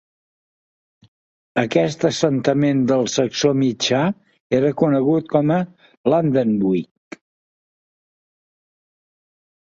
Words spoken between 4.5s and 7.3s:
era conegut com a Lundenwic.